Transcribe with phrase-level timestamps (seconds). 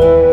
[0.00, 0.29] Bye.